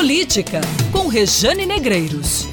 Política, 0.00 0.62
com 0.90 1.08
Rejane 1.08 1.66
Negreiros. 1.66 2.44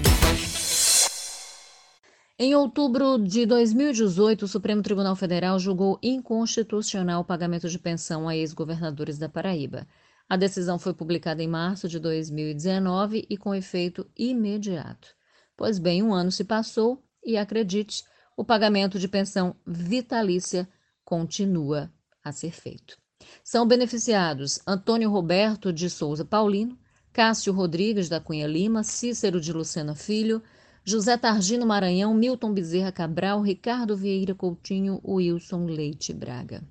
Em 2.37 2.53
outubro 2.53 3.17
de 3.17 3.45
2018, 3.45 4.43
o 4.43 4.47
Supremo 4.49 4.81
Tribunal 4.81 5.15
Federal 5.15 5.57
julgou 5.57 5.97
inconstitucional 6.03 7.21
o 7.21 7.23
pagamento 7.23 7.69
de 7.69 7.79
pensão 7.79 8.27
a 8.27 8.35
ex-governadores 8.35 9.17
da 9.17 9.29
Paraíba. 9.29 9.87
A 10.27 10.35
decisão 10.35 10.77
foi 10.77 10.93
publicada 10.93 11.41
em 11.41 11.47
março 11.47 11.87
de 11.87 11.99
2019 11.99 13.25
e 13.29 13.37
com 13.37 13.55
efeito 13.55 14.05
imediato. 14.17 15.07
Pois 15.55 15.79
bem, 15.79 16.03
um 16.03 16.13
ano 16.13 16.33
se 16.33 16.43
passou 16.43 17.01
e, 17.25 17.37
acredite, 17.37 18.03
o 18.35 18.43
pagamento 18.43 18.99
de 18.99 19.07
pensão 19.07 19.55
vitalícia 19.65 20.67
continua 21.05 21.89
a 22.21 22.33
ser 22.33 22.51
feito. 22.51 22.97
São 23.41 23.65
beneficiados 23.65 24.59
Antônio 24.67 25.09
Roberto 25.09 25.71
de 25.71 25.89
Souza 25.89 26.25
Paulino, 26.25 26.77
Cássio 27.17 27.51
Rodrigues 27.51 28.07
da 28.07 28.19
Cunha 28.19 28.45
Lima, 28.45 28.83
Cícero 28.83 29.41
de 29.41 29.51
Lucena 29.51 29.95
Filho, 29.95 30.39
José 30.83 31.17
Targino 31.17 31.65
Maranhão, 31.65 32.13
Milton 32.13 32.53
Bezerra 32.53 32.91
Cabral, 32.91 33.41
Ricardo 33.41 33.97
Vieira 33.97 34.35
Coutinho, 34.35 35.01
Wilson 35.03 35.65
Leite 35.65 36.13
Braga. 36.13 36.63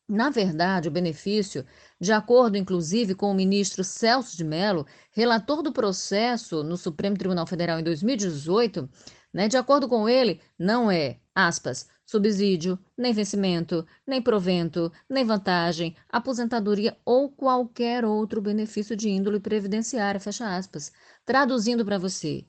Na 0.10 0.32
verdade, 0.32 0.88
o 0.88 0.92
benefício, 0.92 1.64
de 2.02 2.12
acordo 2.12 2.58
inclusive 2.58 3.14
com 3.14 3.30
o 3.30 3.34
ministro 3.36 3.84
Celso 3.84 4.36
de 4.36 4.44
Mello, 4.44 4.88
relator 5.12 5.62
do 5.62 5.72
processo 5.72 6.64
no 6.64 6.76
Supremo 6.76 7.16
Tribunal 7.16 7.46
Federal 7.46 7.80
em 7.80 7.84
2018, 7.84 8.90
né, 9.32 9.48
de 9.48 9.56
acordo 9.56 9.88
com 9.88 10.10
ele, 10.10 10.42
não 10.58 10.90
é, 10.90 11.20
aspas, 11.36 11.88
subsídio, 12.04 12.80
nem 12.98 13.14
vencimento, 13.14 13.86
nem 14.08 14.20
provento, 14.20 14.92
nem 15.08 15.24
vantagem, 15.24 15.96
aposentadoria 16.10 16.98
ou 17.06 17.30
qualquer 17.30 18.04
outro 18.04 18.42
benefício 18.42 18.96
de 18.96 19.10
índole 19.10 19.40
previdenciária, 19.40 20.20
fecha 20.20 20.56
aspas. 20.58 20.92
Traduzindo 21.24 21.86
para 21.86 22.00
você, 22.00 22.48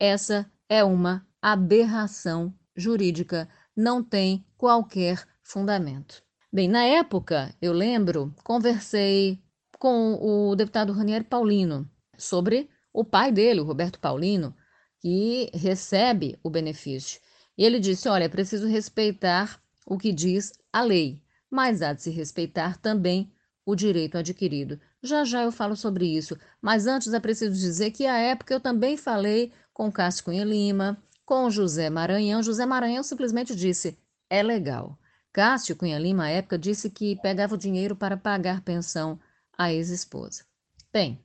essa 0.00 0.50
é 0.66 0.82
uma 0.82 1.26
aberração 1.42 2.54
jurídica, 2.74 3.46
não 3.76 4.02
tem 4.02 4.46
qualquer 4.56 5.22
fundamento. 5.42 6.22
Bem, 6.54 6.68
na 6.68 6.84
época, 6.84 7.54
eu 7.62 7.72
lembro, 7.72 8.34
conversei 8.44 9.42
com 9.78 10.18
o 10.20 10.54
deputado 10.54 10.92
Ranieri 10.92 11.24
Paulino 11.24 11.90
sobre 12.18 12.68
o 12.92 13.02
pai 13.02 13.32
dele, 13.32 13.60
o 13.60 13.64
Roberto 13.64 13.98
Paulino, 13.98 14.54
que 15.00 15.50
recebe 15.54 16.38
o 16.42 16.50
benefício. 16.50 17.22
Ele 17.56 17.80
disse: 17.80 18.06
olha, 18.06 18.24
é 18.24 18.28
preciso 18.28 18.66
respeitar 18.66 19.62
o 19.86 19.96
que 19.96 20.12
diz 20.12 20.52
a 20.70 20.82
lei, 20.82 21.22
mas 21.50 21.80
há 21.80 21.94
de 21.94 22.02
se 22.02 22.10
respeitar 22.10 22.76
também 22.76 23.32
o 23.64 23.74
direito 23.74 24.18
adquirido. 24.18 24.78
Já 25.02 25.24
já 25.24 25.44
eu 25.44 25.52
falo 25.52 25.74
sobre 25.74 26.04
isso, 26.04 26.38
mas 26.60 26.86
antes 26.86 27.14
é 27.14 27.18
preciso 27.20 27.58
dizer 27.58 27.92
que 27.92 28.04
à 28.04 28.18
época 28.18 28.52
eu 28.52 28.60
também 28.60 28.98
falei 28.98 29.52
com 29.72 29.90
Cássio 29.90 30.24
Cunha 30.24 30.44
Lima, 30.44 31.02
com 31.24 31.48
José 31.48 31.88
Maranhão. 31.88 32.42
José 32.42 32.66
Maranhão 32.66 33.02
simplesmente 33.02 33.56
disse: 33.56 33.96
é 34.28 34.42
legal. 34.42 34.98
Cássio 35.32 35.74
Cunha 35.74 35.98
Lima, 35.98 36.24
à 36.24 36.28
época, 36.28 36.58
disse 36.58 36.90
que 36.90 37.16
pegava 37.16 37.54
o 37.54 37.58
dinheiro 37.58 37.96
para 37.96 38.16
pagar 38.16 38.60
pensão 38.60 39.18
à 39.56 39.72
ex-esposa. 39.72 40.44
Bem, 40.92 41.18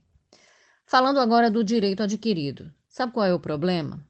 falando 0.85 1.19
agora 1.19 1.51
do 1.51 1.63
direito 1.63 2.03
adquirido. 2.03 2.73
Sabe 2.88 3.12
qual 3.12 3.25
é 3.25 3.34
o 3.34 3.40
problema? 3.40 4.03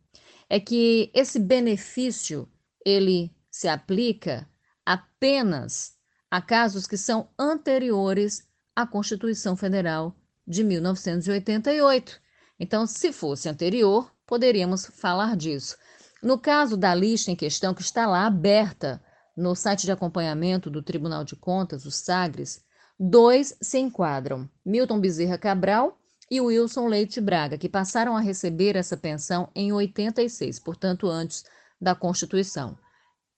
É 0.48 0.60
que 0.60 1.12
esse 1.14 1.40
benefício 1.40 2.48
ele 2.86 3.36
se 3.50 3.68
aplica 3.68 4.48
apenas 4.86 5.96
a 6.30 6.42
casos 6.42 6.86
que 6.86 6.96
são 6.96 7.30
anteriores 7.38 8.48
à 8.76 8.86
Constituição 8.86 9.58
Federal 9.58 10.16
de 10.48 10.64
1988. 10.64 12.22
Então, 12.60 12.86
se 12.86 13.12
fosse 13.12 13.50
anterior, 13.50 14.14
poderíamos 14.26 14.86
falar 14.86 15.36
disso. 15.36 15.76
No 16.22 16.38
caso 16.38 16.78
da 16.78 16.94
lista 16.94 17.32
em 17.32 17.36
questão, 17.36 17.74
que 17.74 17.82
está 17.82 18.08
lá 18.08 18.26
aberta 18.26 19.02
no 19.38 19.54
site 19.56 19.84
de 19.84 19.92
acompanhamento 19.92 20.68
do 20.68 20.82
Tribunal 20.82 21.24
de 21.24 21.36
Contas, 21.36 21.86
o 21.86 21.92
SAGRES, 21.92 22.66
dois 23.00 23.56
se 23.62 23.78
enquadram: 23.78 24.50
Milton 24.66 25.00
Bezerra 25.00 25.38
Cabral 25.38 25.96
e 26.30 26.42
Wilson 26.42 26.88
Leite 26.88 27.22
Braga, 27.22 27.58
que 27.58 27.70
passaram 27.70 28.18
a 28.18 28.20
receber 28.20 28.76
essa 28.76 28.98
pensão 28.98 29.48
em 29.56 29.72
86, 29.72 30.60
portanto, 30.60 31.08
antes 31.08 31.46
da 31.80 31.94
Constituição. 31.94 32.76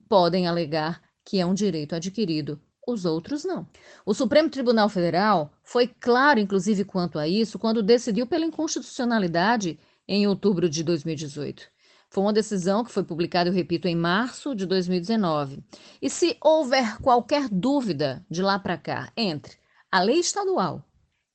Podem 0.08 0.46
alegar 0.48 1.02
que 1.24 1.38
é 1.38 1.44
um 1.44 1.54
direito 1.54 1.94
adquirido, 1.94 2.58
os 2.86 3.04
outros 3.04 3.44
não. 3.44 3.68
O 4.04 4.14
Supremo 4.14 4.48
Tribunal 4.48 4.88
Federal 4.88 5.52
foi 5.62 5.86
claro, 5.86 6.40
inclusive, 6.40 6.84
quanto 6.84 7.18
a 7.18 7.28
isso, 7.28 7.58
quando 7.58 7.82
decidiu 7.82 8.26
pela 8.26 8.46
inconstitucionalidade 8.46 9.78
em 10.08 10.26
outubro 10.26 10.68
de 10.68 10.82
2018. 10.82 11.68
Foi 12.10 12.24
uma 12.24 12.32
decisão 12.32 12.82
que 12.82 12.90
foi 12.90 13.04
publicada, 13.04 13.48
eu 13.48 13.54
repito, 13.54 13.86
em 13.86 13.94
março 13.94 14.52
de 14.52 14.66
2019. 14.66 15.62
E 16.02 16.10
se 16.10 16.36
houver 16.42 16.98
qualquer 16.98 17.48
dúvida 17.48 18.26
de 18.28 18.42
lá 18.42 18.58
para 18.58 18.76
cá 18.76 19.12
entre 19.16 19.56
a 19.92 20.00
lei 20.00 20.18
estadual 20.18 20.84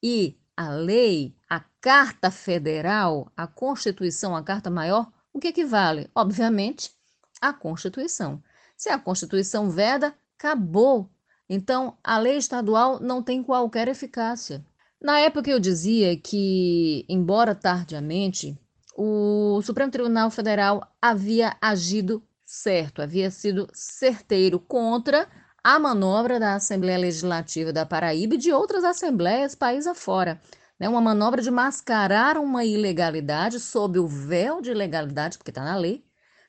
e 0.03 0.38
a 0.56 0.69
lei, 0.69 1.34
a 1.50 1.62
Carta 1.80 2.30
Federal, 2.30 3.31
a 3.38 3.47
Constituição, 3.47 4.36
a 4.36 4.44
Carta 4.44 4.69
Maior, 4.69 5.09
o 5.34 5.40
que 5.40 5.47
equivale? 5.47 6.09
Obviamente, 6.13 6.92
a 7.40 7.53
Constituição. 7.53 8.44
Se 8.75 8.90
a 8.90 9.00
Constituição 9.00 9.69
veda, 9.69 10.13
acabou. 10.38 11.09
Então, 11.50 11.97
a 12.03 12.18
lei 12.18 12.36
estadual 12.36 13.00
não 13.00 13.24
tem 13.24 13.42
qualquer 13.42 13.88
eficácia. 13.88 14.66
Na 15.02 15.19
época 15.19 15.50
eu 15.50 15.59
dizia 15.59 16.18
que, 16.18 17.06
embora 17.07 17.56
tardiamente, 17.56 18.57
o 18.95 19.61
Supremo 19.61 19.91
Tribunal 19.91 20.31
Federal 20.31 20.81
havia 21.01 21.56
agido 21.61 22.23
certo, 22.45 23.01
havia 23.01 23.29
sido 23.29 23.67
certeiro 23.73 24.59
contra 24.59 25.28
a 25.61 25.78
manobra 25.78 26.39
da 26.39 26.56
Assembleia 26.56 26.97
Legislativa 26.97 27.73
da 27.73 27.85
Paraíba 27.85 28.35
e 28.35 28.38
de 28.38 28.53
outras 28.53 28.83
assembleias 28.83 29.53
país 29.53 29.85
afora. 29.85 30.39
Né? 30.79 30.88
Uma 30.88 31.01
manobra 31.01 31.41
de 31.41 31.51
mascarar 31.51 32.38
uma 32.38 32.63
ilegalidade 32.63 33.59
sob 33.59 34.00
o 34.00 34.07
véu 34.07 34.61
de 34.61 34.73
legalidade, 34.73 35.38
porque 35.38 35.51
está 35.51 35.63
na 35.63 35.75
lei, 35.75 36.06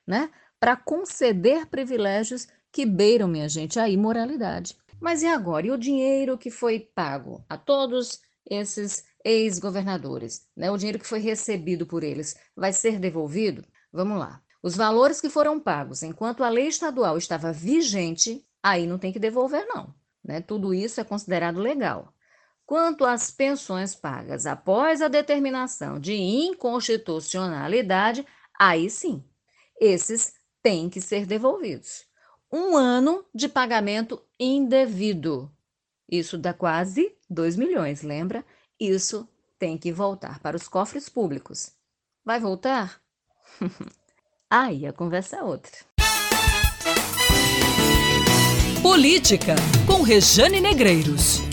né? 0.07 0.31
para 0.61 0.77
conceder 0.77 1.67
privilégios 1.67 2.47
que 2.71 2.87
beiram, 2.87 3.27
minha 3.27 3.49
gente, 3.49 3.81
a 3.81 3.89
imoralidade. 3.89 4.77
Mas 5.01 5.23
e 5.23 5.27
agora? 5.27 5.67
E 5.67 5.71
o 5.71 5.79
dinheiro 5.79 6.39
que 6.39 6.51
foi 6.51 6.81
pago 6.95 7.45
a 7.49 7.57
todos 7.57 8.21
esses 8.49 9.05
ex-governadores, 9.27 10.47
né? 10.57 10.71
O 10.71 10.77
dinheiro 10.77 11.01
que 11.01 11.07
foi 11.07 11.19
recebido 11.19 11.85
por 11.85 12.05
eles 12.05 12.37
vai 12.55 12.73
ser 12.73 13.01
devolvido? 13.01 13.65
Vamos 13.93 14.21
lá. 14.21 14.41
Os 14.63 14.77
valores 14.77 15.21
que 15.21 15.29
foram 15.29 15.59
pagos 15.59 16.05
enquanto 16.05 16.45
a 16.45 16.49
lei 16.49 16.69
estadual 16.69 17.19
estava 17.19 17.53
vigente, 17.53 18.47
aí 18.63 18.87
não 18.87 18.99
tem 18.99 19.13
que 19.13 19.19
devolver, 19.19 19.67
não. 19.67 19.93
Né? 20.25 20.41
Tudo 20.41 20.73
isso 20.73 21.01
é 21.01 21.05
considerado 21.05 21.59
legal. 21.59 22.15
Quanto 22.65 23.05
às 23.05 23.29
pensões 23.31 23.97
pagas 23.97 24.47
após 24.47 25.03
a 25.03 25.09
determinação 25.09 25.99
de 25.99 26.15
inconstitucionalidade, 26.15 28.25
aí 28.59 28.89
sim, 28.89 29.25
esses 29.81 30.35
têm 30.63 30.89
que 30.89 31.01
ser 31.01 31.27
devolvidos. 31.27 32.05
Um 32.53 32.77
ano 32.77 33.25
de 33.35 33.49
pagamento 33.49 34.23
indevido. 34.39 35.51
Isso 36.09 36.39
dá 36.39 36.55
quase 36.55 37.13
2 37.29 37.57
milhões, 37.57 38.03
lembra? 38.03 38.45
Isso 38.79 39.27
tem 39.59 39.79
que 39.79 39.91
voltar 39.91 40.39
para 40.41 40.57
os 40.57 40.69
cofres 40.69 41.09
públicos. 41.09 41.73
Vai 42.25 42.39
voltar? 42.39 43.01
Aí 44.51 44.87
a 44.87 44.93
conversa 44.93 45.37
é 45.37 45.43
outra. 45.43 45.73
Política 48.83 49.55
com 49.87 50.03
Rejane 50.03 50.61
Negreiros. 50.61 51.46